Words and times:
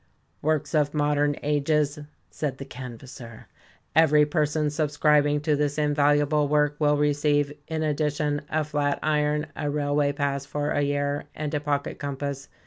"works 0.51 0.73
of 0.73 0.95
modern 0.95 1.35
ages," 1.43 1.99
said 2.31 2.57
the 2.57 2.65
canvasser. 2.65 3.45
"Every 3.95 4.25
person 4.25 4.71
subscribing 4.71 5.41
to 5.41 5.55
this 5.55 5.77
invaluable 5.77 6.47
work 6.47 6.75
will 6.79 6.97
receive, 6.97 7.53
in 7.67 7.83
addition, 7.83 8.41
a 8.49 8.63
flat 8.63 8.97
iron, 9.03 9.45
a 9.55 9.69
railway 9.69 10.11
pass 10.11 10.43
for 10.43 10.71
a 10.71 10.81
year, 10.81 11.25
and 11.35 11.53
a 11.53 11.59
pocket 11.59 11.99
compass. 11.99 12.49